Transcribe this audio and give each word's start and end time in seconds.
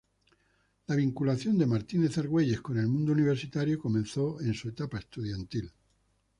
La 0.87 0.95
vinculación 0.95 1.59
de 1.59 1.67
Martínez 1.67 2.17
Argüelles 2.17 2.59
con 2.59 2.79
el 2.79 2.87
mundo 2.87 3.11
universitario 3.11 3.77
comenzó 3.77 4.41
en 4.41 4.55
su 4.55 4.69
etapa 4.69 4.97
estudiantil. 4.97 5.71